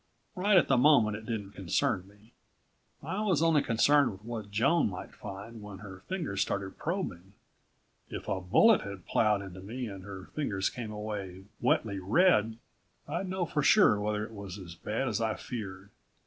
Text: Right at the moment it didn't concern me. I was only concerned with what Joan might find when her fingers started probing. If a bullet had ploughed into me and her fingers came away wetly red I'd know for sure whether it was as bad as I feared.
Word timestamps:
Right 0.35 0.57
at 0.57 0.67
the 0.67 0.77
moment 0.79 1.15
it 1.15 1.27
didn't 1.27 1.51
concern 1.51 2.07
me. 2.07 2.33
I 3.03 3.21
was 3.21 3.43
only 3.43 3.61
concerned 3.61 4.11
with 4.11 4.23
what 4.25 4.49
Joan 4.49 4.89
might 4.89 5.13
find 5.13 5.61
when 5.61 5.77
her 5.77 5.99
fingers 6.07 6.41
started 6.41 6.79
probing. 6.79 7.33
If 8.09 8.27
a 8.27 8.41
bullet 8.41 8.81
had 8.81 9.05
ploughed 9.05 9.43
into 9.43 9.61
me 9.61 9.85
and 9.85 10.03
her 10.03 10.25
fingers 10.33 10.71
came 10.71 10.89
away 10.91 11.43
wetly 11.61 11.99
red 11.99 12.57
I'd 13.07 13.29
know 13.29 13.45
for 13.45 13.61
sure 13.61 14.01
whether 14.01 14.25
it 14.25 14.33
was 14.33 14.57
as 14.57 14.73
bad 14.73 15.07
as 15.07 15.21
I 15.21 15.35
feared. 15.35 15.91